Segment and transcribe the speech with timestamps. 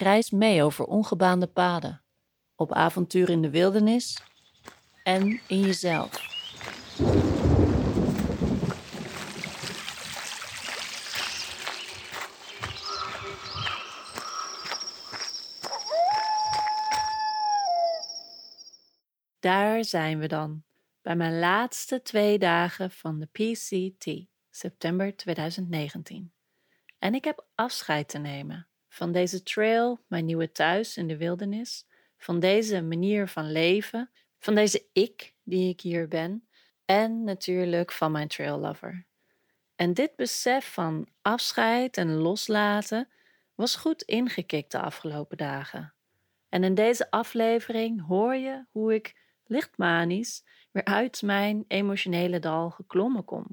[0.00, 2.02] Reis mee over ongebaande paden,
[2.54, 4.22] op avontuur in de wildernis
[5.02, 6.26] en in jezelf.
[19.38, 20.62] Daar zijn we dan,
[21.02, 26.32] bij mijn laatste twee dagen van de PCT, september 2019.
[26.98, 28.67] En ik heb afscheid te nemen
[28.98, 31.86] van deze trail, mijn nieuwe thuis in de wildernis,
[32.16, 36.48] van deze manier van leven, van deze ik die ik hier ben
[36.84, 39.06] en natuurlijk van mijn trail lover.
[39.76, 43.08] En dit besef van afscheid en loslaten
[43.54, 45.94] was goed ingekikt de afgelopen dagen.
[46.48, 53.24] En in deze aflevering hoor je hoe ik lichtmanisch weer uit mijn emotionele dal geklommen
[53.24, 53.46] kom.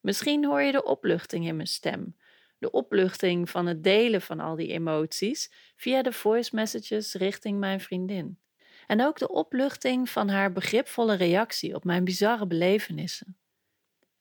[0.00, 2.16] Misschien hoor je de opluchting in mijn stem,
[2.62, 7.80] de opluchting van het delen van al die emoties via de voice messages richting mijn
[7.80, 8.38] vriendin.
[8.86, 13.36] En ook de opluchting van haar begripvolle reactie op mijn bizarre belevenissen.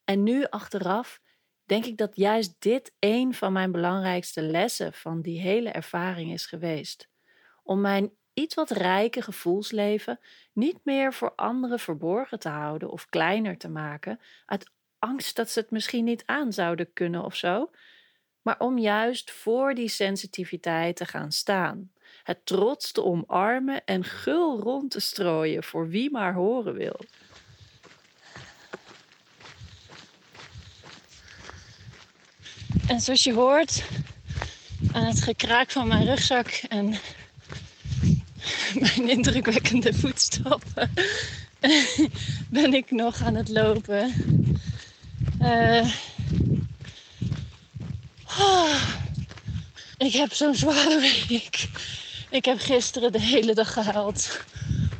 [0.04, 1.22] En nu achteraf
[1.66, 6.46] denk ik dat juist dit een van mijn belangrijkste lessen van die hele ervaring is
[6.46, 7.10] geweest.
[7.64, 10.20] Om mijn iets wat rijke gevoelsleven
[10.54, 15.60] niet meer voor anderen verborgen te houden of kleiner te maken, uit angst dat ze
[15.60, 17.70] het misschien niet aan zouden kunnen of zo,
[18.42, 21.92] maar om juist voor die sensitiviteit te gaan staan.
[22.24, 27.00] Het trots te omarmen en gul rond te strooien voor wie maar horen wil.
[32.88, 33.84] En zoals je hoort
[34.92, 36.86] aan het gekraak van mijn rugzak en
[38.80, 40.94] mijn indrukwekkende voetstappen,
[42.50, 44.14] ben ik nog aan het lopen.
[45.42, 45.92] Uh,
[48.40, 48.82] Oh,
[50.02, 51.70] ik heb zo'n zware week.
[52.30, 54.40] Ik heb gisteren de hele dag gehuild.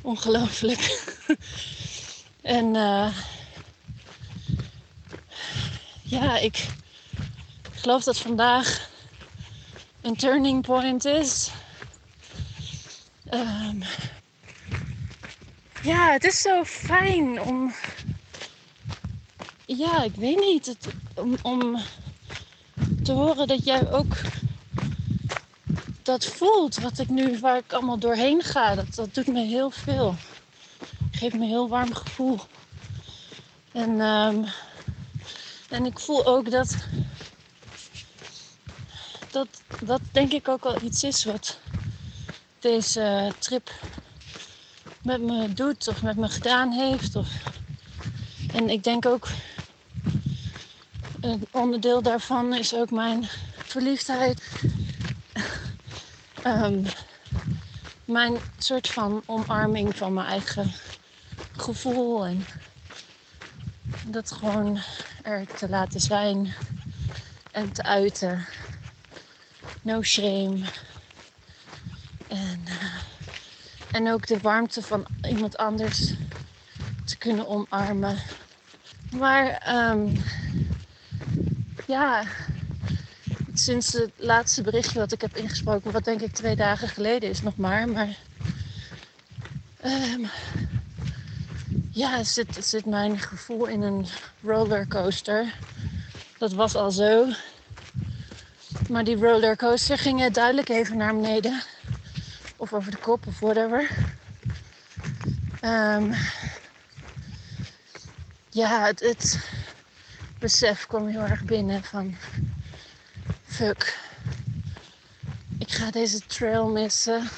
[0.02, 1.14] Ongelooflijk.
[2.42, 3.18] en uh,
[6.04, 6.68] ja, ik
[7.72, 8.90] geloof dat vandaag
[10.02, 11.50] een turning point is.
[13.34, 13.84] Um,
[15.84, 17.74] ja, het is zo fijn om.
[19.66, 20.76] Ja, ik weet niet.
[21.42, 21.78] Om
[23.04, 24.16] te horen dat jij ook
[26.04, 28.76] dat voelt wat ik nu, waar ik allemaal doorheen ga.
[28.76, 30.16] Dat, dat doet me heel veel.
[31.12, 32.40] Geeft me een heel warm gevoel.
[33.72, 34.46] En, um,
[35.70, 36.76] en ik voel ook dat,
[39.32, 39.48] dat
[39.84, 41.60] dat denk ik ook al iets is wat
[42.60, 43.72] deze trip
[45.04, 47.16] met me doet of met me gedaan heeft.
[47.16, 47.28] Of,
[48.54, 49.28] en ik denk ook
[51.22, 54.42] een onderdeel daarvan is ook mijn verliefdheid.
[56.46, 56.84] Um,
[58.06, 60.72] mijn soort van omarming van mijn eigen
[61.52, 62.26] gevoel.
[62.26, 62.46] En
[64.06, 64.80] dat gewoon
[65.24, 66.54] er te laten zijn
[67.52, 68.46] en te uiten.
[69.82, 70.62] No shame.
[72.28, 72.94] En, uh,
[73.92, 76.14] en ook de warmte van iemand anders
[77.06, 78.18] te kunnen omarmen.
[79.12, 80.24] Maar um,
[81.88, 82.24] ja,
[83.64, 87.42] sinds het laatste berichtje wat ik heb ingesproken, wat denk ik twee dagen geleden is
[87.42, 87.90] nog maar.
[87.90, 88.18] Maar
[89.86, 90.30] um,
[91.92, 94.06] ja, zit, zit mijn gevoel in een
[94.44, 95.54] rollercoaster.
[96.38, 97.28] Dat was al zo.
[98.90, 101.62] Maar die rollercoaster ging duidelijk even naar beneden.
[102.56, 103.90] Of over de kop of whatever.
[105.64, 106.14] Um,
[108.50, 109.40] ja, het, het
[110.40, 112.16] besef kwam heel erg binnen van
[115.58, 117.30] Ik ga deze trail missen.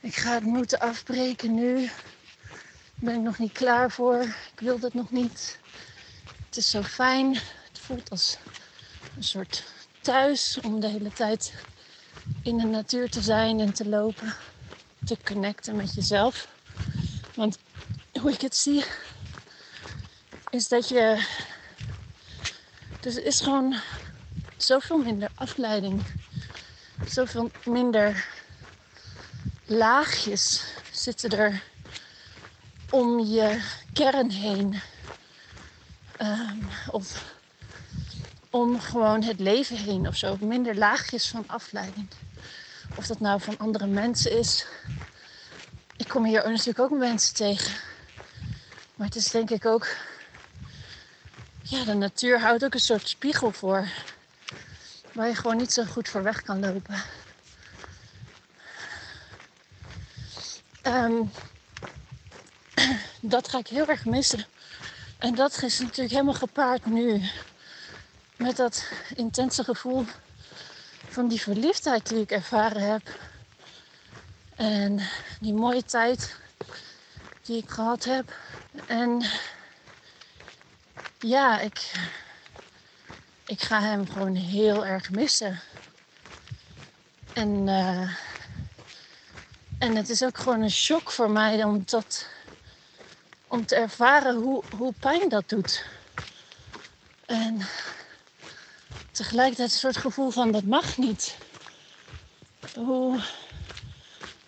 [0.00, 1.90] Ik ga het moeten afbreken nu.
[2.94, 4.22] Ben ik nog niet klaar voor.
[4.22, 5.58] Ik wil dat nog niet.
[6.46, 7.34] Het is zo fijn.
[7.34, 8.36] Het voelt als
[9.16, 9.64] een soort
[10.00, 11.52] thuis om de hele tijd
[12.42, 14.34] in de natuur te zijn en te lopen.
[15.04, 16.48] Te connecten met jezelf.
[17.34, 17.58] Want
[18.20, 18.84] hoe ik het zie,
[20.50, 21.26] is dat je.
[23.00, 23.80] Dus het is gewoon
[24.56, 26.02] zoveel minder afleiding.
[27.06, 28.28] zoveel minder
[29.64, 31.62] laagjes zitten er
[32.90, 33.62] om je
[33.92, 34.80] kern heen.
[36.16, 36.58] Ehm,
[36.90, 37.34] of
[38.50, 40.36] om gewoon het leven heen of zo.
[40.40, 42.08] Minder laagjes van afleiding.
[42.94, 44.66] Of dat nou van andere mensen is.
[45.96, 47.72] Ik kom hier natuurlijk ook mensen tegen.
[48.94, 49.88] Maar het is denk ik ook.
[51.62, 53.88] Ja, de natuur houdt ook een soort spiegel voor.
[55.16, 57.02] Waar je gewoon niet zo goed voor weg kan lopen.
[60.82, 61.30] Um,
[63.20, 64.44] dat ga ik heel erg missen.
[65.18, 67.22] En dat is natuurlijk helemaal gepaard nu
[68.36, 70.04] met dat intense gevoel
[71.08, 73.18] van die verliefdheid die ik ervaren heb.
[74.54, 75.00] En
[75.40, 76.36] die mooie tijd
[77.42, 78.34] die ik gehad heb.
[78.86, 79.24] En
[81.18, 81.92] ja, ik,
[83.46, 85.60] ik ga hem gewoon heel erg missen.
[87.32, 88.10] En, uh,
[89.78, 92.26] en het is ook gewoon een shock voor mij om, tot,
[93.46, 95.84] om te ervaren hoe, hoe pijn dat doet.
[97.26, 97.66] En
[99.10, 101.36] tegelijkertijd een soort gevoel van dat mag niet.
[102.74, 103.20] Hoe,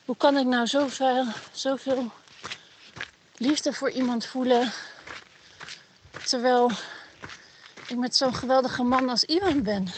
[0.05, 2.11] hoe kan ik nou zoveel, zoveel
[3.37, 4.73] liefde voor iemand voelen
[6.25, 6.71] terwijl
[7.89, 9.89] ik met zo'n geweldige man als Iwan ben?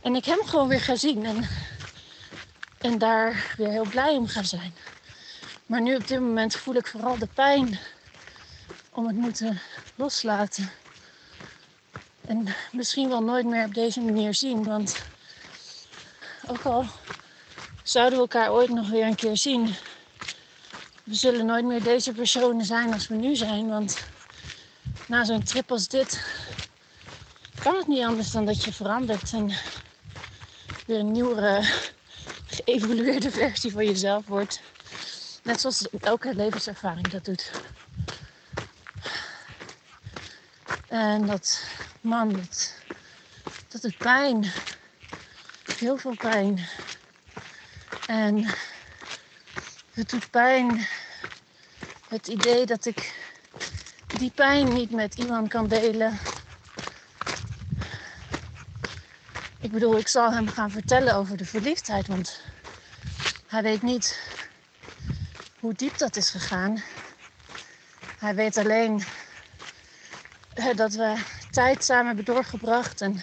[0.00, 1.48] En ik hem gewoon weer ga zien en,
[2.80, 4.74] en daar weer heel blij om ga zijn.
[5.66, 7.78] Maar nu op dit moment voel ik vooral de pijn
[8.92, 9.60] om het moeten
[9.94, 10.70] loslaten.
[12.26, 14.64] En misschien wel nooit meer op deze manier zien.
[14.64, 14.96] Want
[16.46, 16.84] ook al
[17.82, 19.74] zouden we elkaar ooit nog weer een keer zien.
[21.04, 23.68] We zullen nooit meer deze personen zijn als we nu zijn.
[23.68, 24.04] Want
[25.06, 26.24] na zo'n trip als dit
[27.58, 29.32] kan het niet anders dan dat je verandert.
[29.32, 29.52] En
[30.86, 31.62] weer een nieuwere,
[32.46, 34.60] geëvolueerde versie van jezelf wordt.
[35.42, 37.50] Net zoals elke levenservaring dat doet.
[40.88, 41.64] En dat
[42.00, 42.32] man,
[43.68, 44.52] dat, doet pijn.
[45.78, 46.66] Heel veel pijn.
[48.06, 48.46] En
[49.92, 50.86] het doet pijn.
[52.08, 53.14] Het idee dat ik
[54.06, 56.18] die pijn niet met iemand kan delen.
[59.68, 62.40] Ik bedoel, ik zal hem gaan vertellen over de verliefdheid, want
[63.46, 64.18] hij weet niet
[65.60, 66.82] hoe diep dat is gegaan.
[68.18, 69.02] Hij weet alleen
[70.74, 71.14] dat we
[71.50, 73.00] tijd samen hebben doorgebracht.
[73.00, 73.22] En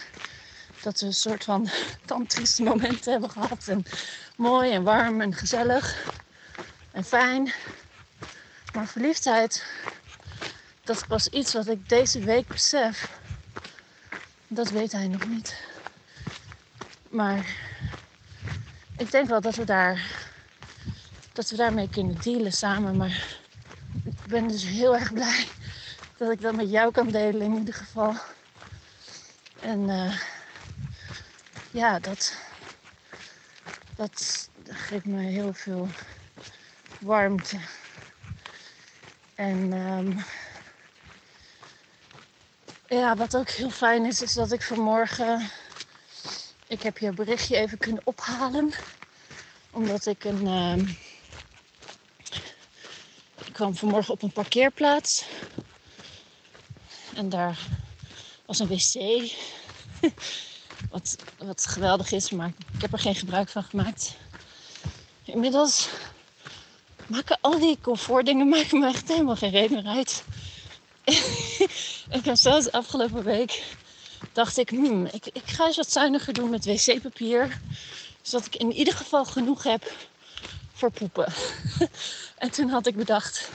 [0.82, 1.70] dat we een soort van
[2.06, 3.68] tantrische momenten hebben gehad.
[3.68, 3.86] En
[4.36, 6.12] mooi en warm en gezellig
[6.92, 7.54] en fijn.
[8.74, 9.66] Maar verliefdheid,
[10.84, 13.10] dat pas iets wat ik deze week besef.
[14.48, 15.74] Dat weet hij nog niet.
[17.16, 17.56] Maar
[18.98, 20.24] ik denk wel dat we daar
[21.34, 22.98] dat we daarmee kunnen dealen samen.
[22.98, 23.38] Maar
[24.04, 25.48] ik ben dus heel erg blij
[26.18, 28.16] dat ik dat met jou kan delen in ieder geval.
[29.60, 30.20] En uh,
[31.72, 32.36] ja, dat,
[33.96, 35.88] dat geeft me heel veel
[37.00, 37.60] warmte.
[39.36, 40.24] En um,
[42.88, 45.50] ja, wat ook heel fijn is, is dat ik vanmorgen.
[46.75, 48.72] Ik heb je berichtje even kunnen ophalen.
[49.72, 50.46] Omdat ik een.
[50.46, 50.77] Uh,
[53.46, 55.25] ik kwam vanmorgen op een parkeerplaats.
[57.13, 57.60] En daar
[58.46, 58.94] was een wc.
[60.91, 64.15] wat, wat geweldig is, maar ik heb er geen gebruik van gemaakt.
[65.24, 65.89] Inmiddels
[67.08, 70.24] maken al die comfortdingen maken me echt helemaal geen reden meer uit.
[72.17, 73.63] ik heb zelfs afgelopen week
[74.34, 77.60] dacht ik, hmm, ik, ik ga eens wat zuiniger doen met wc-papier.
[78.22, 79.93] Zodat ik in ieder geval genoeg heb
[80.74, 81.34] voor poepen.
[82.38, 83.50] en toen had ik bedacht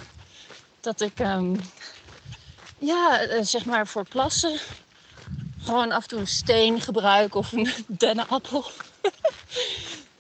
[0.81, 1.61] dat ik um,
[2.79, 4.59] ja, eh, zeg maar voor plassen.
[5.63, 8.65] Gewoon af en toe een steen gebruiken of een dennenappel.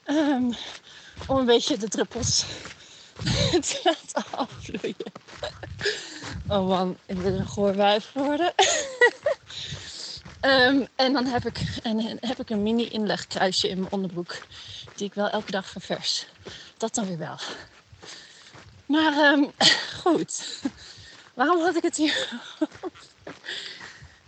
[0.06, 0.54] um,
[1.26, 2.44] om een beetje de druppels
[3.60, 5.12] te laten afvloeien.
[6.48, 8.52] oh man, ik wil een goor wijf worden.
[10.40, 14.38] Um, en dan heb ik, en, heb ik een mini inlegkruisje in mijn onderbroek.
[14.94, 16.26] Die ik wel elke dag ververs.
[16.76, 17.38] Dat dan weer wel.
[18.86, 19.52] Maar um,
[20.02, 20.60] goed.
[21.34, 22.28] Waarom had ik het hier?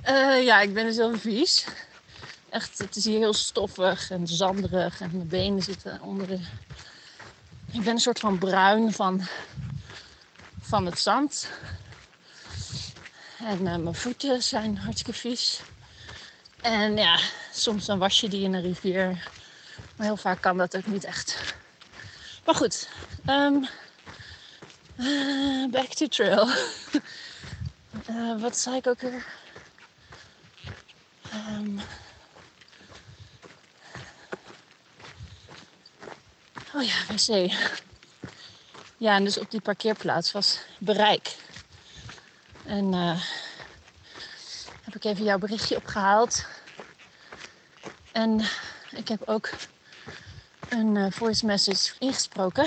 [0.09, 1.65] uh, ja, ik ben dus heel vies.
[2.49, 5.01] Echt, het is hier heel stoffig en zanderig.
[5.01, 6.39] En mijn benen zitten onder de...
[7.73, 9.27] Ik ben een soort van bruin van,
[10.61, 11.49] van het zand.
[13.39, 15.61] En uh, mijn voeten zijn hartstikke vies.
[16.63, 17.19] En ja,
[17.53, 19.31] soms dan was je die in een rivier.
[19.97, 21.55] Maar heel vaak kan dat ook niet echt.
[22.45, 22.89] Maar goed,
[23.27, 23.69] um,
[24.97, 26.49] uh, back to trail.
[28.11, 29.25] uh, wat zei ik ook weer?
[31.35, 31.81] Um,
[36.75, 37.53] oh ja, wc.
[38.97, 41.37] Ja, en dus op die parkeerplaats was bereik.
[42.65, 43.23] En uh,
[44.93, 46.47] heb even jouw berichtje opgehaald.
[48.13, 48.41] En
[48.91, 49.51] ik heb ook
[50.69, 52.67] een uh, voice message ingesproken.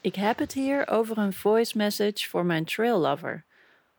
[0.00, 3.44] Ik heb het hier over een voice message voor mijn trail lover.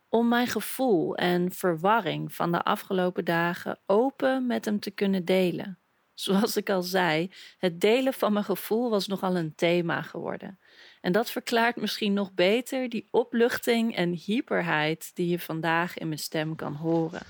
[0.09, 5.79] Om mijn gevoel en verwarring van de afgelopen dagen open met hem te kunnen delen.
[6.13, 10.59] Zoals ik al zei, het delen van mijn gevoel was nogal een thema geworden.
[11.01, 16.19] En dat verklaart misschien nog beter die opluchting en hyperheid die je vandaag in mijn
[16.19, 17.21] stem kan horen.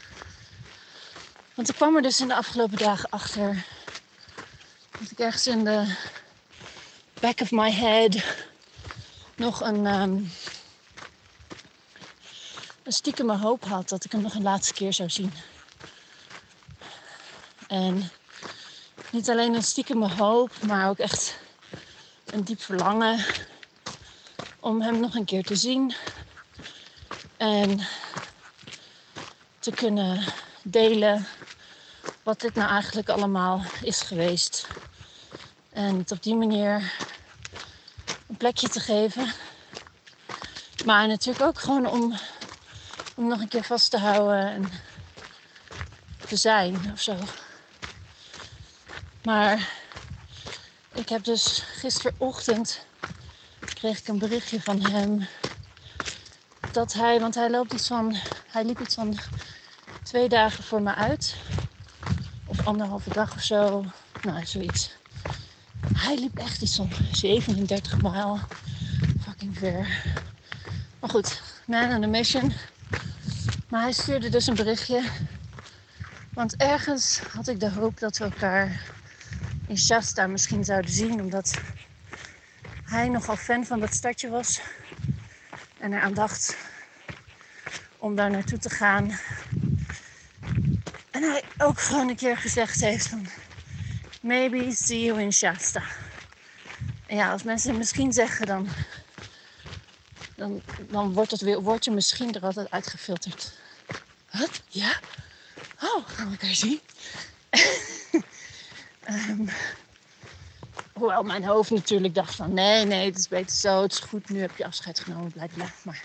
[1.53, 3.65] Want ik kwam er dus in de afgelopen dagen achter
[4.99, 5.95] dat ik ergens in de
[7.19, 8.23] back of my head
[9.35, 10.31] nog een, um,
[12.83, 15.33] een stiekeme hoop had dat ik hem nog een laatste keer zou zien.
[17.67, 18.09] En
[19.11, 21.37] niet alleen een stiekeme hoop, maar ook echt
[22.25, 23.25] een diep verlangen
[24.61, 25.93] om hem nog een keer te zien.
[27.37, 27.79] En
[29.59, 30.23] te kunnen
[30.63, 31.27] delen
[32.23, 34.67] wat dit nou eigenlijk allemaal is geweest.
[35.69, 36.93] En het op die manier
[38.27, 39.33] een plekje te geven.
[40.85, 42.13] Maar natuurlijk ook gewoon om,
[43.15, 44.69] om nog een keer vast te houden en
[46.27, 47.15] te zijn of zo.
[49.23, 49.69] Maar
[50.93, 52.85] ik heb dus gisterochtend
[53.81, 55.27] kreeg ik een berichtje van hem
[56.71, 58.15] dat hij, want hij loopt iets van,
[58.47, 59.17] hij liep iets van
[60.03, 61.35] twee dagen voor me uit,
[62.45, 63.85] of anderhalve dag of zo,
[64.23, 64.91] nou zoiets.
[65.93, 68.39] Hij liep echt iets van 37 mijl,
[69.23, 70.03] fucking ver.
[70.99, 72.53] Maar goed, man on a mission.
[73.69, 75.03] Maar hij stuurde dus een berichtje,
[76.33, 78.81] want ergens had ik de hoop dat we elkaar
[79.67, 81.59] in Shasta misschien zouden zien, omdat
[82.91, 84.61] hij nogal fan van dat stadje was.
[85.77, 86.57] En er aan dacht
[87.97, 89.19] om daar naartoe te gaan.
[91.11, 93.27] En hij ook gewoon een keer gezegd heeft van...
[94.21, 95.83] Maybe see you in Shasta.
[97.07, 98.67] Ja, als mensen misschien zeggen, dan,
[100.35, 103.53] dan, dan wordt het weer, woordje misschien er altijd uitgefilterd.
[104.31, 104.61] Wat?
[104.67, 104.99] Ja?
[105.81, 106.79] Oh, gaan we elkaar zien?
[109.09, 109.49] um,
[111.01, 114.29] Hoewel mijn hoofd natuurlijk dacht van nee, nee, het is beter zo, het is goed,
[114.29, 115.73] nu heb je afscheid genomen, blijkbaar.
[115.81, 116.03] Maar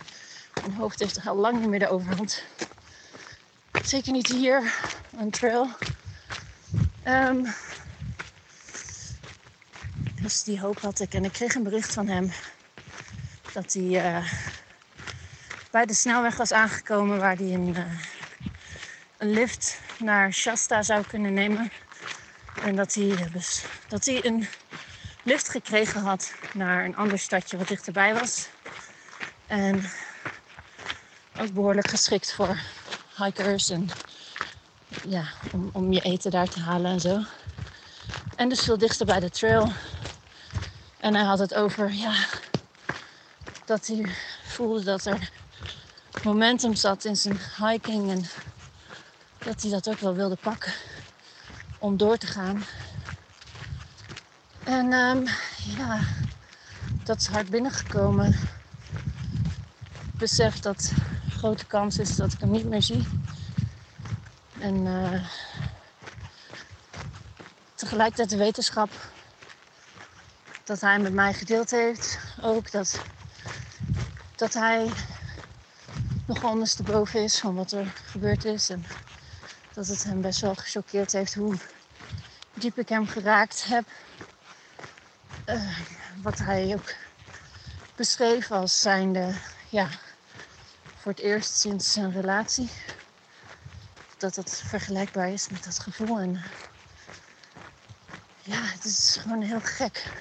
[0.61, 2.43] mijn hoofd heeft toch al lang niet meer de overhand.
[3.83, 4.75] Zeker niet hier,
[5.19, 5.69] een trail.
[7.05, 7.47] Um,
[10.23, 11.15] dus die hoop had ik.
[11.15, 12.33] En ik kreeg een bericht van hem
[13.53, 14.33] dat hij uh,
[15.71, 18.01] bij de snelweg was aangekomen waar hij een, uh,
[19.19, 21.71] een lift naar Shasta zou kunnen nemen.
[22.63, 24.47] En dat hij, dus, dat hij een
[25.23, 28.49] lift gekregen had naar een ander stadje wat dichterbij was.
[29.47, 29.91] En
[31.39, 32.59] ook behoorlijk geschikt voor
[33.17, 33.89] hikers en
[35.09, 37.21] ja, om, om je eten daar te halen en zo.
[38.37, 39.69] En dus veel dichter bij de trail.
[41.01, 42.15] En hij had het over, ja,
[43.65, 44.07] dat hij
[44.45, 45.31] voelde dat er
[46.25, 48.25] momentum zat in zijn hiking en
[49.39, 50.73] dat hij dat ook wel wilde pakken
[51.79, 52.65] om door te gaan.
[54.65, 55.27] En um,
[55.77, 56.01] ja,
[57.05, 58.29] dat is hard binnengekomen.
[60.13, 60.93] Ik besef dat
[61.31, 63.07] grote kans is dat ik hem niet meer zie.
[64.59, 65.25] En uh,
[67.75, 68.91] tegelijkertijd de wetenschap
[70.65, 72.19] dat hij met mij gedeeld heeft.
[72.43, 73.01] Ook dat,
[74.37, 74.91] dat hij
[76.27, 78.71] nog ondersteboven is van wat er gebeurd is.
[78.71, 78.85] En
[79.77, 81.55] dat het hem best wel gechoqueerd heeft hoe
[82.55, 83.85] diep ik hem geraakt heb.
[85.47, 85.79] Uh,
[86.23, 86.95] wat hij ook
[87.97, 89.35] beschreef als zijnde,
[89.69, 89.89] ja,
[90.97, 92.71] voor het eerst sinds zijn relatie.
[94.19, 96.19] Dat het vergelijkbaar is met dat gevoel.
[96.19, 96.43] En
[98.43, 100.13] ja, het is gewoon heel gek.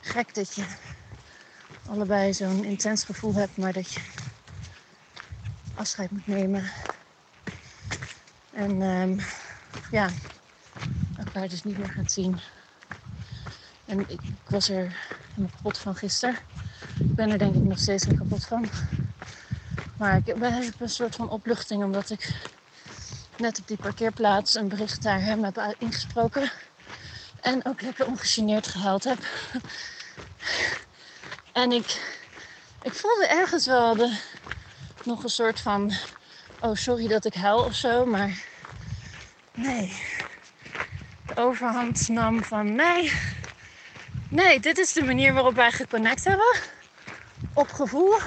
[0.00, 0.64] Gek dat je
[1.88, 4.00] allebei zo'n intens gevoel hebt, maar dat je
[5.74, 6.70] afscheid moet nemen.
[8.52, 9.20] En um,
[9.90, 10.08] ja,
[11.16, 12.40] elkaar dus niet meer gaat zien.
[13.84, 14.96] En ik, was er
[15.28, 16.38] helemaal kapot van gisteren.
[16.98, 18.68] Ik ben er denk ik nog steeds kapot van.
[19.96, 20.42] Maar ik heb
[20.78, 22.34] een soort van opluchting omdat ik
[23.36, 26.50] net op die parkeerplaats een bericht naar hem heb ingesproken.
[27.40, 29.18] En ook lekker ongegeneerd gehuild heb.
[31.52, 32.00] En ik,
[32.82, 34.18] ik voelde ergens wel de,
[35.04, 35.92] nog een soort van...
[36.62, 38.06] Oh, sorry dat ik huil of zo.
[38.06, 38.42] Maar
[39.54, 39.92] nee.
[41.26, 42.74] De overhand nam van...
[42.74, 43.12] Nee.
[44.28, 46.56] Nee, dit is de manier waarop wij geconnect hebben.
[47.52, 48.18] Op gevoel.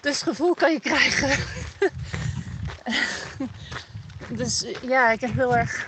[0.00, 1.44] Dus gevoel kan je krijgen.
[4.38, 5.86] dus ja, ik heb heel erg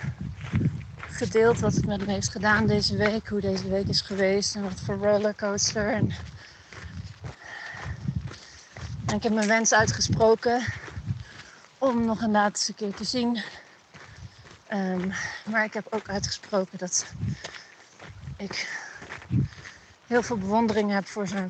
[0.97, 3.27] gedeeld wat het met me heeft gedaan deze week.
[3.27, 5.93] Hoe deze week is geweest en wat voor rollercoaster.
[5.93, 6.11] En,
[9.05, 10.63] en ik heb mijn wens uitgesproken
[11.77, 13.41] om nog een laatste keer te zien.
[14.73, 15.13] Um,
[15.45, 17.05] maar ik heb ook uitgesproken dat
[18.37, 18.69] ik
[20.07, 21.49] heel veel bewondering heb voor zijn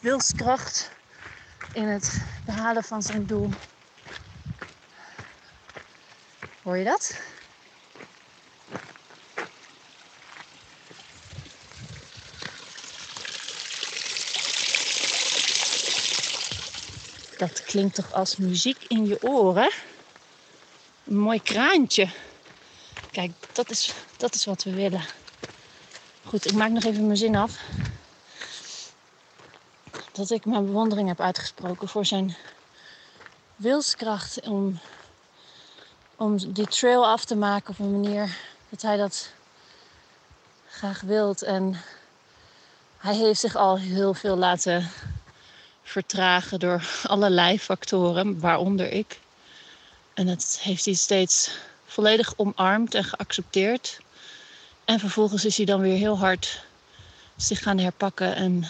[0.00, 0.90] wilskracht
[1.72, 3.50] in het behalen van zijn doel.
[6.62, 7.20] Hoor je dat?
[17.42, 19.72] Dat klinkt toch als muziek in je oren?
[21.04, 22.08] Een mooi kraantje.
[23.10, 25.04] Kijk, dat is, dat is wat we willen.
[26.24, 27.60] Goed, ik maak nog even mijn zin af.
[30.12, 32.36] Dat ik mijn bewondering heb uitgesproken voor zijn
[33.56, 34.78] wilskracht om,
[36.16, 38.36] om die trail af te maken op een manier
[38.68, 39.32] dat hij dat
[40.68, 41.42] graag wilt.
[41.42, 41.80] En
[42.98, 44.90] hij heeft zich al heel veel laten
[45.92, 49.18] vertragen door allerlei factoren, waaronder ik.
[50.14, 51.50] En dat heeft hij steeds
[51.86, 54.00] volledig omarmd en geaccepteerd.
[54.84, 56.64] En vervolgens is hij dan weer heel hard
[57.36, 58.64] zich gaan herpakken en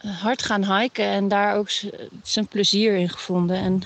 [0.00, 1.70] eh, hard gaan hiken en daar ook
[2.22, 3.56] zijn plezier in gevonden.
[3.56, 3.82] En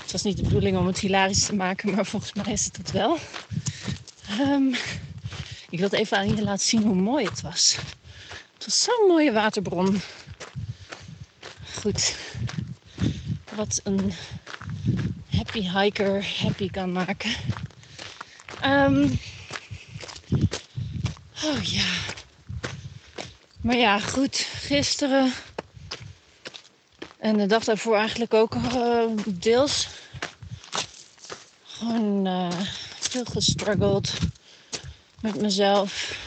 [0.00, 2.76] Het was niet de bedoeling om het hilarisch te maken, maar volgens mij is het
[2.76, 3.18] dat wel.
[4.40, 4.74] Um,
[5.70, 7.76] ik wilde even aan je laten zien hoe mooi het was.
[8.54, 10.00] Het was zo'n mooie waterbron.
[11.74, 12.16] Goed.
[13.54, 14.12] Wat een
[15.36, 17.30] happy hiker happy kan maken.
[18.64, 19.18] Um,
[21.44, 21.92] oh ja.
[23.60, 24.36] Maar ja, goed.
[24.36, 25.32] Gisteren
[27.18, 29.88] en de dag daarvoor eigenlijk ook uh, deels
[31.64, 32.50] gewoon uh,
[32.98, 34.12] veel gestruggeld
[35.32, 36.18] met mezelf.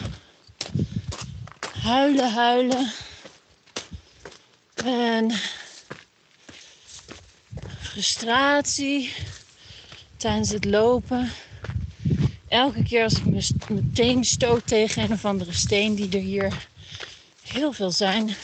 [1.81, 2.91] Huilen, huilen.
[4.85, 5.31] En
[7.79, 9.13] frustratie
[10.17, 11.31] tijdens het lopen.
[12.47, 16.67] Elke keer als ik me meteen stoot tegen een of andere steen die er hier
[17.43, 18.35] heel veel zijn.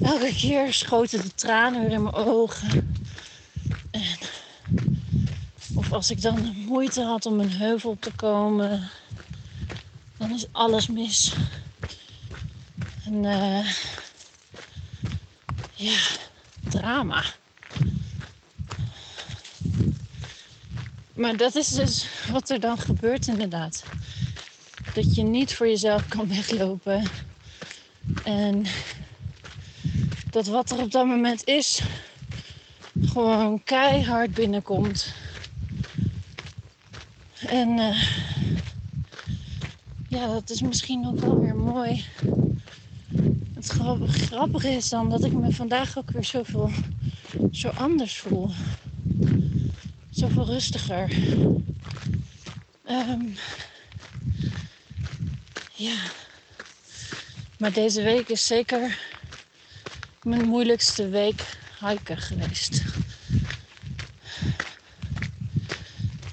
[0.00, 2.94] Elke keer schoten de tranen weer in mijn ogen.
[3.90, 4.18] En
[5.90, 8.90] als ik dan moeite had om een heuvel op te komen,
[10.16, 11.34] dan is alles mis.
[13.04, 13.70] En uh,
[15.74, 16.00] ja,
[16.68, 17.24] drama.
[21.14, 23.84] Maar dat is dus wat er dan gebeurt inderdaad.
[24.94, 27.04] Dat je niet voor jezelf kan weglopen.
[28.24, 28.66] En
[30.30, 31.80] dat wat er op dat moment is,
[33.04, 35.14] gewoon keihard binnenkomt.
[37.50, 38.02] En uh,
[40.08, 42.04] ja, dat is misschien ook wel weer mooi.
[43.54, 43.68] Het
[44.06, 46.70] grappige is dan dat ik me vandaag ook weer zoveel
[47.52, 48.50] zo anders voel.
[50.10, 51.12] Zoveel rustiger.
[52.88, 53.34] Um,
[55.74, 55.96] ja.
[57.58, 58.98] Maar deze week is zeker
[60.22, 62.82] mijn moeilijkste week hiken geweest.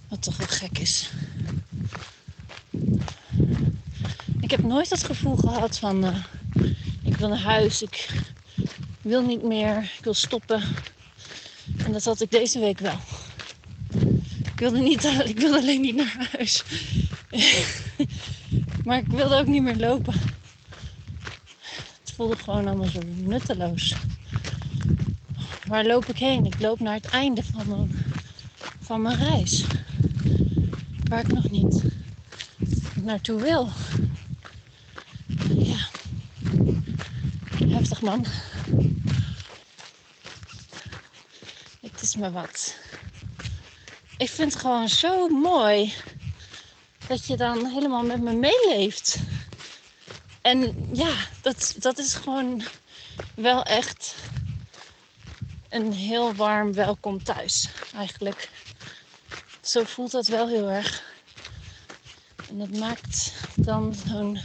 [0.07, 1.09] Wat toch wel gek is.
[4.39, 6.15] Ik heb nooit het gevoel gehad van uh,
[7.03, 8.09] ik wil naar huis, ik
[9.01, 10.61] wil niet meer, ik wil stoppen.
[11.77, 12.99] En dat had ik deze week wel.
[14.43, 16.63] Ik wilde, niet, ik wilde alleen niet naar huis.
[18.85, 20.13] maar ik wilde ook niet meer lopen.
[21.99, 23.95] Het voelde gewoon allemaal zo nutteloos.
[25.67, 26.45] Waar loop ik heen?
[26.45, 28.05] Ik loop naar het einde van mijn,
[28.81, 29.63] van mijn reis.
[31.09, 31.83] Waar ik nog niet
[32.95, 33.69] naartoe wil.
[35.49, 35.87] Ja.
[37.67, 38.25] Heftig man.
[41.81, 42.75] Het is me wat.
[44.17, 45.93] Ik vind het gewoon zo mooi
[47.07, 49.19] dat je dan helemaal met me meeleeft.
[50.41, 52.63] En ja, dat, dat is gewoon
[53.35, 54.15] wel echt
[55.69, 58.49] een heel warm welkom thuis eigenlijk.
[59.67, 61.03] Zo voelt dat wel heel erg.
[62.49, 64.39] En dat maakt dan zo'n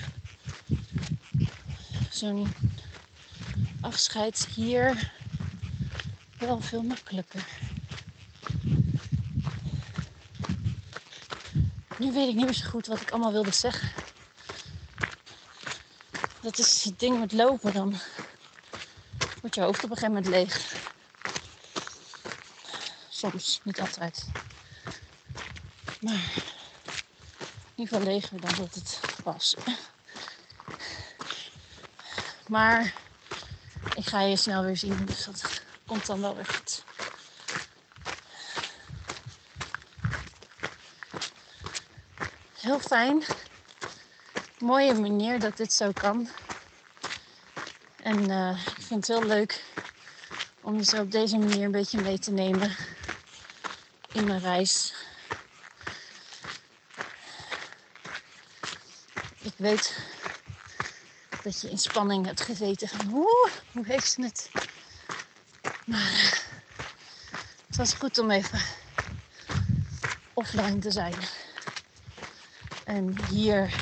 [2.10, 2.54] zo'n
[3.80, 5.12] afscheid hier
[6.38, 7.46] wel veel makkelijker.
[11.98, 13.90] Nu weet ik niet meer zo goed wat ik allemaal wilde zeggen.
[16.40, 17.72] Dat is het ding met lopen.
[17.72, 17.94] Dan
[19.40, 20.74] wordt je hoofd op een gegeven moment leeg.
[23.08, 24.26] Soms, niet altijd.
[26.02, 29.56] Maar in ieder geval leger dan dat het was.
[32.46, 32.94] Maar
[33.94, 36.84] ik ga je snel weer zien, dus dat komt dan wel weer goed.
[42.52, 43.22] Heel fijn.
[44.58, 46.28] Mooie manier dat dit zo kan.
[47.96, 49.64] En uh, ik vind het heel leuk
[50.60, 52.76] om je op deze manier een beetje mee te nemen
[54.12, 54.94] in mijn reis.
[59.42, 59.96] Ik weet
[61.42, 64.50] dat je in spanning hebt gezeten van hoe, hoe heeft ze het?
[65.84, 66.42] Maar
[67.66, 68.60] het was goed om even
[70.32, 71.14] offline te zijn.
[72.84, 73.74] En hier,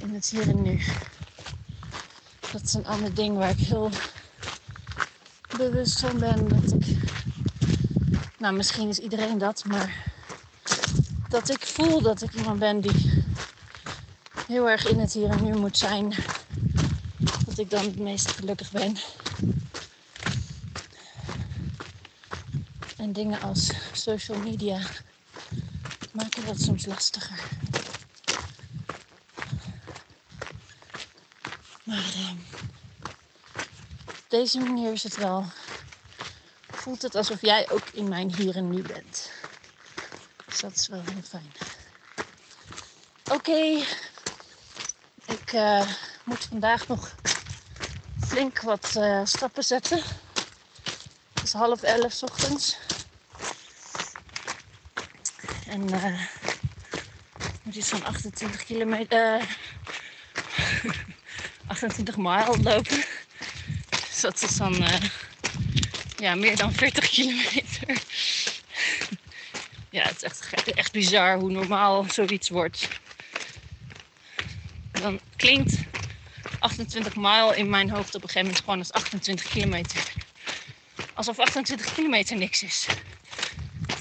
[0.00, 0.82] in het hier en nu.
[2.52, 3.90] Dat is een ander ding waar ik heel
[5.56, 6.48] bewust van ben.
[6.48, 6.96] Dat ik,
[8.38, 10.04] nou misschien is iedereen dat, maar
[11.28, 13.25] dat ik voel dat ik iemand ben die
[14.46, 16.14] heel erg in het hier en nu moet zijn.
[17.46, 18.96] Dat ik dan het meest gelukkig ben.
[22.96, 24.80] En dingen als social media
[26.12, 27.40] maken dat soms lastiger.
[31.82, 32.30] Maar uh,
[34.06, 35.44] op deze manier is het wel.
[36.70, 39.30] Voelt het alsof jij ook in mijn hier en nu bent.
[40.46, 41.52] Dus dat is wel heel fijn.
[43.32, 43.82] Oké,
[45.56, 45.86] uh,
[46.24, 47.14] moet vandaag nog
[48.26, 50.02] flink wat uh, stappen zetten.
[51.34, 52.76] Het is half elf ochtends.
[55.66, 56.20] En uh,
[57.62, 59.56] moet iets van 28 kilometer.
[61.66, 63.04] 28 mijl lopen.
[63.88, 64.84] Dus dat is dan
[66.16, 67.88] ja, meer dan 40 kilometer.
[69.96, 72.88] ja, het is echt, echt bizar hoe normaal zoiets wordt
[75.06, 75.74] dan klinkt
[76.58, 80.12] 28 mijl in mijn hoofd op een gegeven moment gewoon als 28 kilometer.
[81.14, 82.86] Alsof 28 kilometer niks is.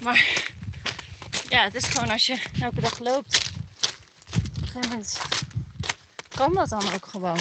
[0.04, 0.52] Maar
[1.50, 3.52] ja, het is gewoon als je elke dag loopt.
[4.36, 5.22] Op een gegeven moment
[6.28, 7.40] kan dat dan ook gewoon.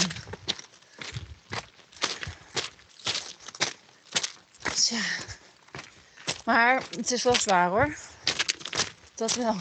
[4.89, 5.03] Ja.
[6.45, 7.97] Maar het is wel zwaar hoor.
[9.15, 9.57] Dat wel.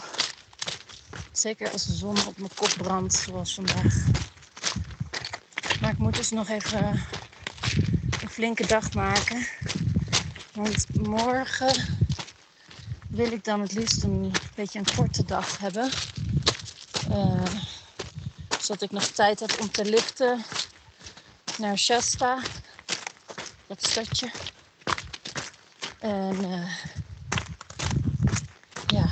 [1.43, 3.95] Zeker als de zon op mijn kop brandt, zoals vandaag.
[5.82, 7.03] Maar ik moet dus nog even.
[8.21, 9.47] Ik flinke dag maken.
[10.53, 11.97] Want morgen
[13.08, 15.89] wil ik dan het liefst een beetje een korte dag hebben.
[17.10, 17.45] Uh,
[18.60, 20.43] zodat ik nog tijd heb om te liften
[21.58, 22.39] naar Shasta,
[23.67, 24.32] dat stadje.
[25.99, 26.71] En uh,
[28.88, 29.10] ja,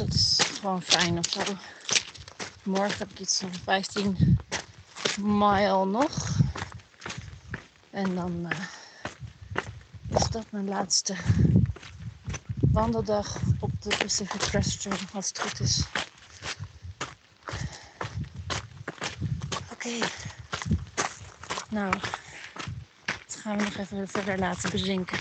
[0.00, 0.38] dat is
[0.78, 1.40] fijn of zo.
[2.62, 4.38] Morgen heb ik iets van 15
[5.20, 6.38] mile nog.
[7.90, 8.58] En dan uh,
[10.18, 11.16] is dat mijn laatste
[12.72, 15.84] wandeldag op de Pacific Crest Trail, als het goed is.
[19.72, 20.06] Oké.
[21.68, 21.92] Nou,
[23.04, 25.18] dat gaan we nog even verder laten bezinken.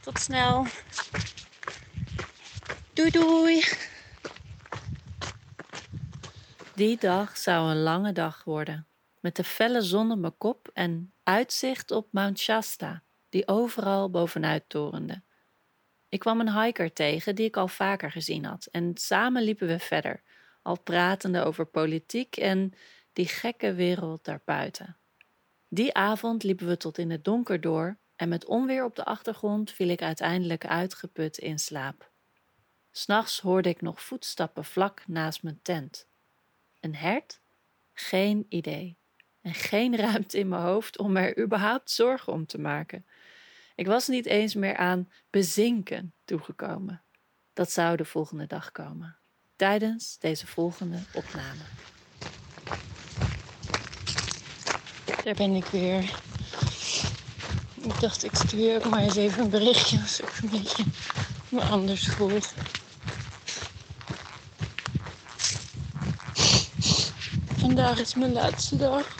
[0.00, 0.66] Tot snel.
[3.00, 3.62] Doei doei.
[6.74, 8.86] Die dag zou een lange dag worden,
[9.20, 14.64] met de felle zon op mijn kop en uitzicht op Mount Shasta, die overal bovenuit
[14.68, 15.22] torende.
[16.08, 19.78] Ik kwam een hiker tegen die ik al vaker gezien had en samen liepen we
[19.78, 20.22] verder,
[20.62, 22.74] al pratende over politiek en
[23.12, 24.96] die gekke wereld daarbuiten.
[25.68, 29.70] Die avond liepen we tot in het donker door en met onweer op de achtergrond
[29.70, 32.09] viel ik uiteindelijk uitgeput in slaap.
[32.92, 36.06] S'nachts hoorde ik nog voetstappen vlak naast mijn tent.
[36.80, 37.40] Een hert?
[37.92, 38.96] Geen idee.
[39.40, 43.06] En geen ruimte in mijn hoofd om er überhaupt zorgen om te maken.
[43.74, 47.02] Ik was niet eens meer aan bezinken toegekomen.
[47.52, 49.16] Dat zou de volgende dag komen,
[49.56, 51.62] tijdens deze volgende opname.
[55.24, 56.02] Daar ben ik weer.
[57.82, 60.84] Ik dacht, ik stuur ook maar eens even een berichtje als ik een beetje
[61.48, 62.38] me anders voel.
[67.60, 69.16] Vandaag is mijn laatste dag.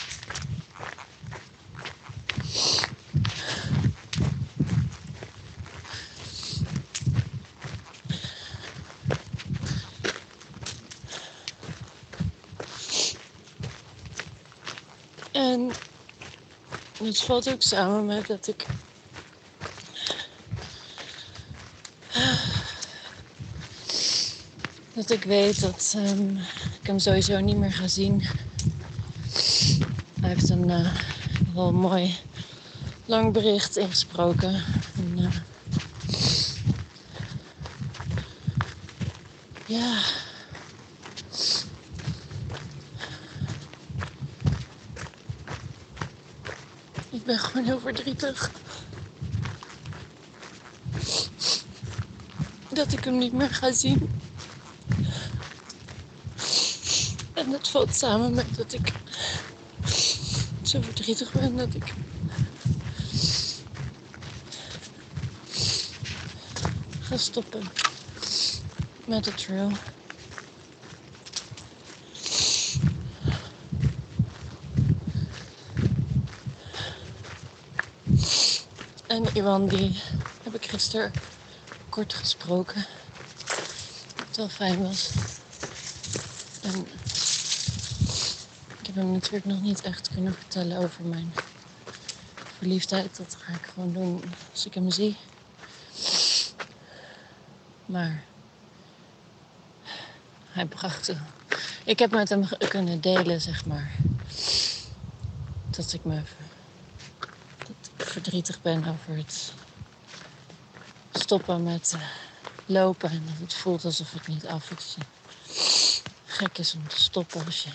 [15.33, 15.71] En
[17.03, 18.67] het valt ook samen met dat ik.
[25.11, 26.37] Ik weet dat um,
[26.81, 28.23] ik hem sowieso niet meer ga zien.
[30.21, 30.95] Hij heeft een uh,
[31.55, 32.17] wel mooi
[33.05, 34.63] lang bericht ingesproken.
[34.97, 35.33] En, uh,
[39.67, 39.99] ja.
[47.11, 48.51] Ik ben gewoon heel verdrietig.
[52.69, 54.20] Dat ik hem niet meer ga zien.
[57.51, 58.93] En dat valt samen met dat ik
[60.63, 61.95] zo verdrietig ben dat ik.
[67.01, 67.63] ga stoppen
[69.05, 69.71] met de trail.
[79.07, 80.01] En Iwan die
[80.43, 81.13] heb ik gisteren
[81.89, 82.87] kort gesproken.
[84.17, 85.11] Wat wel fijn was.
[86.63, 87.00] En
[88.95, 91.35] heb hem natuurlijk nog niet echt kunnen vertellen over mijn
[92.57, 93.17] verliefdheid.
[93.17, 95.17] Dat ga ik gewoon doen als ik hem zie.
[97.87, 98.25] Maar
[100.51, 101.13] hij bracht.
[101.85, 103.93] Ik heb met hem kunnen delen, zeg maar.
[105.71, 106.23] Dat ik me
[107.97, 109.53] verdrietig ben over het
[111.13, 111.97] stoppen met
[112.67, 113.11] lopen.
[113.11, 114.97] En dat het voelt alsof het niet af is.
[116.25, 117.71] Gek is om te stoppen als je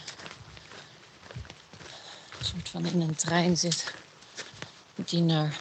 [2.63, 3.93] van in een trein zit
[4.95, 5.59] die naar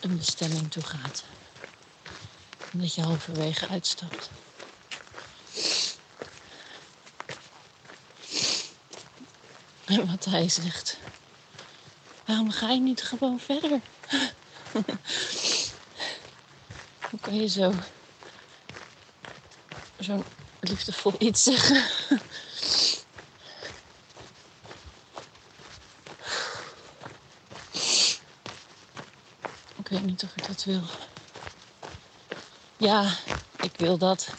[0.00, 1.24] een bestemming toe gaat.
[2.72, 4.30] Dat je halverwege uitstapt.
[9.84, 10.98] En wat hij zegt.
[12.24, 13.80] Waarom ga je niet gewoon verder?
[17.10, 17.74] Hoe kan je zo
[19.98, 20.24] zo'n
[20.60, 21.84] liefdevol iets zeggen?
[29.90, 30.82] Weet niet of ik dat wil.
[32.76, 33.12] Ja,
[33.60, 34.34] ik wil dat.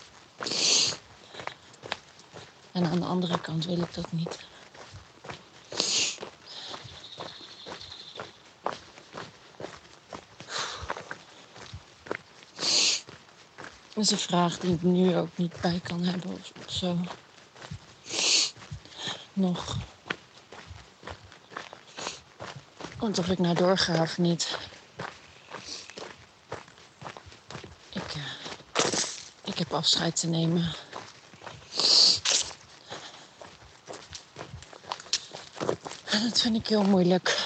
[2.72, 4.40] En aan de andere kant wil ik dat niet.
[13.94, 16.98] Dat is een vraag die ik nu ook niet bij kan hebben of zo.
[19.34, 19.78] nog.
[22.98, 24.58] Want of ik nou doorga of niet.
[27.90, 30.74] Ik, uh, afscheid te nemen.
[36.06, 37.38] En dat vind ik heel moeilijk.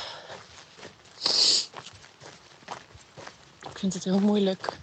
[3.70, 4.78] Ik vind het heel moeilijk.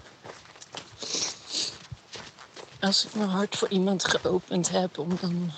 [2.81, 5.53] Als ik mijn hart voor iemand geopend heb om dan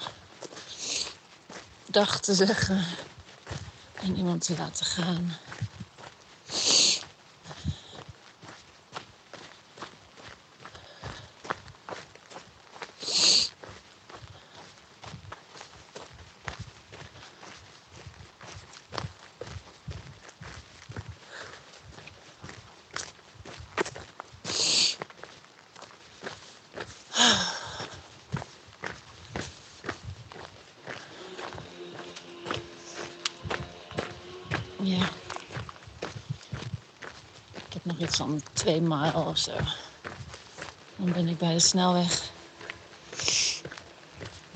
[1.94, 2.85] dag te zeggen
[3.94, 5.37] en iemand te laten gaan.
[37.98, 39.52] Nog iets van twee mijl of zo.
[40.96, 42.30] Dan ben ik bij de snelweg.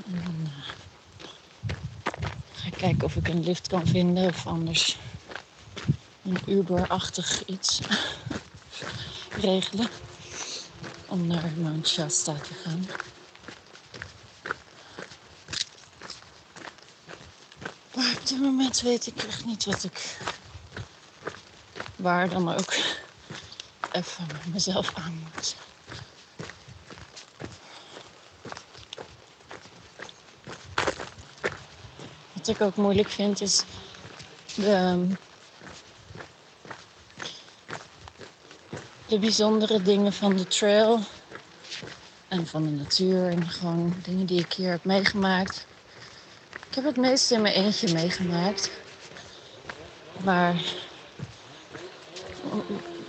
[0.07, 0.65] En dan uh,
[2.53, 4.97] ga ik kijken of ik een lift kan vinden of anders
[6.23, 7.81] een Uber-achtig iets
[9.41, 9.89] regelen
[11.07, 12.87] om naar Mount Shasta te gaan.
[17.95, 20.19] Maar op dit moment weet ik echt niet wat ik
[21.97, 22.75] waar dan ook
[23.99, 25.57] even mezelf aan moet.
[32.33, 33.65] Wat ik ook moeilijk vind is
[34.55, 35.07] de,
[39.07, 41.01] de bijzondere dingen van de trail
[42.29, 45.67] en van de natuur en gewoon dingen die ik hier heb meegemaakt.
[46.69, 48.71] Ik heb het meeste in mijn eentje meegemaakt.
[50.25, 50.63] Maar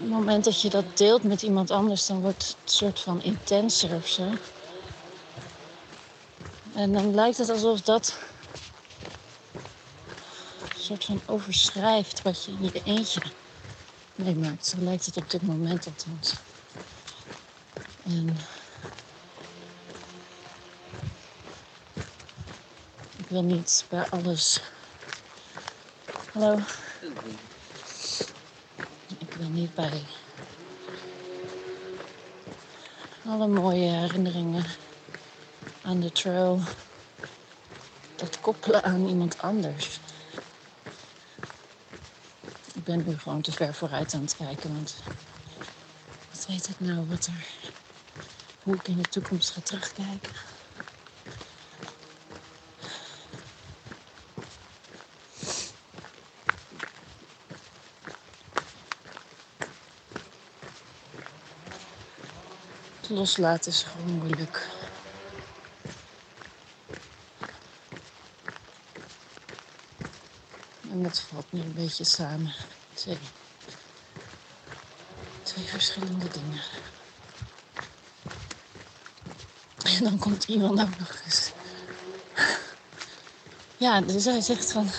[0.09, 3.23] het moment dat je dat deelt met iemand anders, dan wordt het een soort van
[3.23, 4.31] intenser of zo.
[6.73, 8.17] En dan lijkt het alsof dat
[10.73, 13.21] een soort van overschrijft wat je in je eentje
[14.15, 14.65] meemaakt.
[14.65, 16.33] Zo lijkt het op dit moment althans.
[18.03, 18.37] En
[23.17, 24.61] ik wil niet bij alles.
[26.33, 26.59] Hallo.
[29.39, 30.01] Wil niet bij
[33.25, 34.65] alle mooie herinneringen
[35.81, 36.61] aan de trail
[38.15, 39.99] dat koppelen aan iemand anders.
[42.73, 44.95] Ik ben nu gewoon te ver vooruit aan het kijken, want
[46.31, 47.47] wat weet ik nou wat er,
[48.63, 50.48] hoe ik in de toekomst ga terugkijken.
[63.09, 64.67] Loslaten is gewoon moeilijk.
[70.91, 72.53] En dat valt nu een beetje samen.
[72.93, 73.17] Twee,
[75.43, 76.61] twee verschillende dingen.
[79.83, 81.51] En dan komt iemand ook nog eens.
[83.77, 84.89] Ja, dus hij zegt van.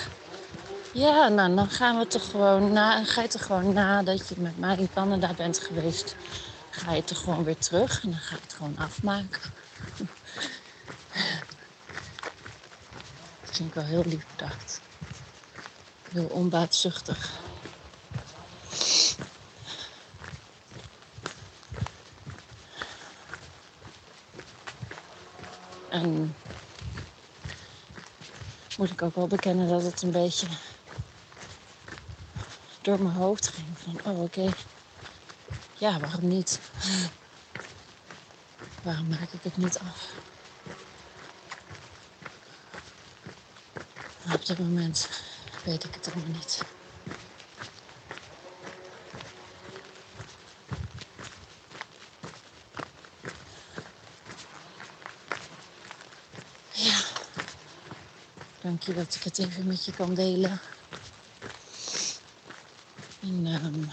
[0.92, 3.05] Ja, nou, dan gaan we toch gewoon na.
[3.05, 6.14] Ga je toch gewoon na dat je met mij in Canada bent geweest
[6.90, 9.53] ga je het er gewoon weer terug en dan ga je het gewoon afmaken.
[13.40, 14.81] Dat vind ik wel heel lief bedacht.
[16.12, 17.38] Heel onbaatzuchtig.
[25.88, 26.37] En
[28.79, 30.46] moet ik ook wel bekennen dat het een beetje
[32.81, 33.66] door mijn hoofd ging.
[33.79, 34.53] Van, oh oké,
[35.80, 36.60] ja, waarom niet?
[38.83, 40.08] Waarom maak ik het niet af?
[44.35, 45.08] Op dit moment
[45.64, 46.62] weet ik het allemaal niet.
[56.72, 57.00] Ja,
[58.60, 60.60] dank je dat ik het even met je kan delen.
[63.20, 63.90] En um,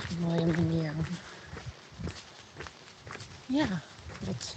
[0.00, 0.94] een mooie manier
[3.46, 3.80] ja,
[4.18, 4.56] wat,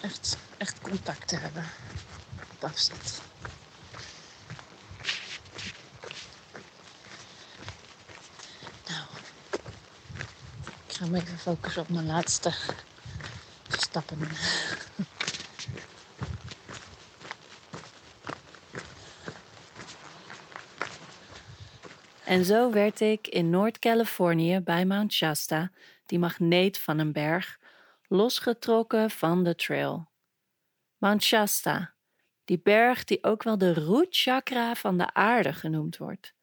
[0.00, 1.64] echt, echt contact te hebben
[2.52, 3.20] op afstand.
[8.88, 9.04] Nou,
[10.86, 12.54] ik ga me even focussen op mijn laatste
[13.68, 14.18] stappen.
[22.32, 25.70] En zo werd ik in Noord-Californië bij Mount Shasta,
[26.06, 27.58] die magneet van een berg,
[28.08, 30.10] losgetrokken van de trail.
[30.98, 31.94] Mount Shasta,
[32.44, 36.34] die berg die ook wel de root chakra van de aarde genoemd wordt.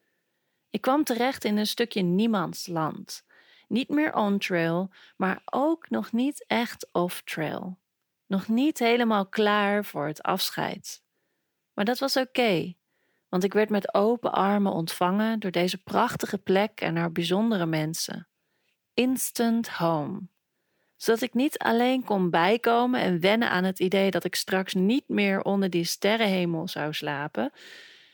[0.69, 3.25] Ik kwam terecht in een stukje niemandsland.
[3.67, 7.79] Niet meer on-trail, maar ook nog niet echt off-trail.
[8.25, 11.03] Nog niet helemaal klaar voor het afscheid.
[11.73, 12.73] Maar dat was oké,
[13.29, 18.27] want ik werd met open armen ontvangen door deze prachtige plek en haar bijzondere mensen.
[18.93, 20.21] Instant home.
[20.95, 25.07] Zodat ik niet alleen kon bijkomen en wennen aan het idee dat ik straks niet
[25.07, 27.51] meer onder die sterrenhemel zou slapen,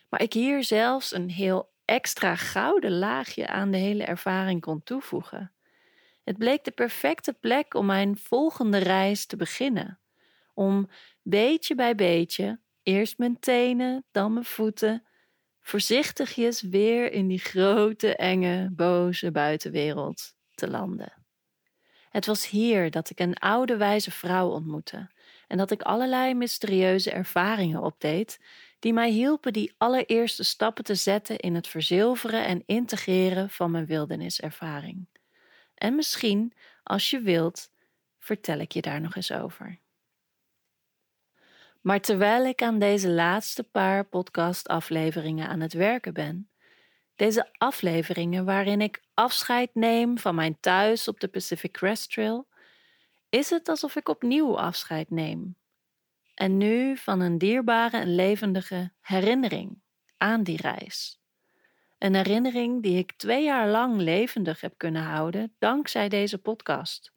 [0.10, 5.52] maar ik hier zelfs een heel extra gouden laagje aan de hele ervaring kon toevoegen.
[6.24, 10.00] Het bleek de perfecte plek om mijn volgende reis te beginnen.
[10.54, 10.90] Om
[11.22, 15.04] beetje bij beetje, eerst mijn tenen, dan mijn voeten,
[15.62, 21.14] voorzichtigjes weer in die grote, enge, boze buitenwereld te landen.
[22.10, 25.12] Het was hier dat ik een oude wijze vrouw ontmoette
[25.48, 28.40] en dat ik allerlei mysterieuze ervaringen opdeed
[28.80, 33.86] die mij hielpen die allereerste stappen te zetten in het verzilveren en integreren van mijn
[33.86, 35.08] wilderniservaring.
[35.76, 37.70] En misschien, als je wilt,
[38.20, 39.80] vertel ik je daar nog eens over.
[41.86, 46.50] Maar terwijl ik aan deze laatste paar podcastafleveringen aan het werken ben,
[47.16, 52.48] deze afleveringen waarin ik afscheid neem van mijn thuis op de Pacific Crest Trail,
[53.30, 55.56] is het alsof ik opnieuw afscheid neem
[56.34, 59.82] en nu van een dierbare en levendige herinnering
[60.18, 61.20] aan die reis.
[61.98, 67.15] Een herinnering die ik twee jaar lang levendig heb kunnen houden dankzij deze podcast.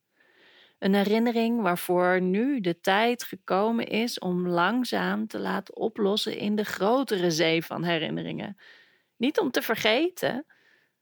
[0.79, 6.64] Een herinnering waarvoor nu de tijd gekomen is om langzaam te laten oplossen in de
[6.64, 8.57] grotere zee van herinneringen.
[9.16, 10.47] Niet om te vergeten,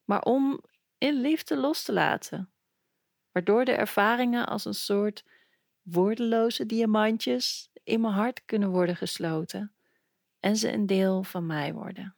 [0.04, 0.60] maar om
[0.98, 2.50] in liefde los te laten.
[3.32, 5.24] Waardoor de ervaringen als een soort
[5.82, 9.74] woordeloze diamantjes in mijn hart kunnen worden gesloten
[10.40, 12.16] en ze een deel van mij worden.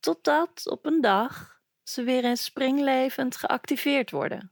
[0.00, 4.51] Totdat op een dag ze weer in springlevend geactiveerd worden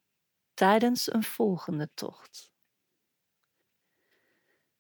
[0.61, 2.53] tijdens een volgende tocht.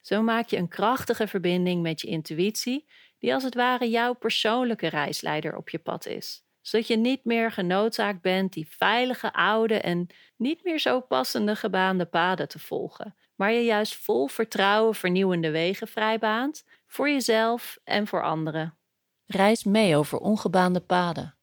[0.00, 4.86] Zo maak je een krachtige verbinding met je intuïtie, die als het ware jouw persoonlijke
[4.86, 10.06] reisleider op je pad is zodat je niet meer genoodzaakt bent die veilige, oude en
[10.36, 15.88] niet meer zo passende gebaande paden te volgen, maar je juist vol vertrouwen vernieuwende wegen
[15.88, 18.78] vrijbaant voor jezelf en voor anderen.
[19.26, 21.34] Reis mee over ongebaande paden,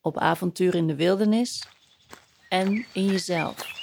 [0.00, 1.68] op avontuur in de wildernis
[2.48, 3.77] en in jezelf.